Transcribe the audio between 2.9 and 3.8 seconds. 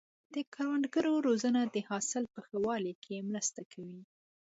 کې مرسته